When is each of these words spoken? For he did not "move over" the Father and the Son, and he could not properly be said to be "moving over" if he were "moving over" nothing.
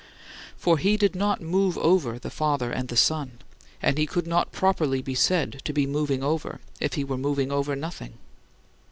For 0.57 0.79
he 0.79 0.97
did 0.97 1.15
not 1.15 1.41
"move 1.41 1.77
over" 1.77 2.17
the 2.17 2.31
Father 2.31 2.71
and 2.71 2.87
the 2.89 2.97
Son, 2.97 3.37
and 3.83 3.99
he 3.99 4.07
could 4.07 4.25
not 4.25 4.51
properly 4.51 4.99
be 4.99 5.13
said 5.13 5.61
to 5.65 5.73
be 5.73 5.85
"moving 5.85 6.23
over" 6.23 6.59
if 6.79 6.95
he 6.95 7.03
were 7.03 7.19
"moving 7.19 7.51
over" 7.51 7.75
nothing. 7.75 8.13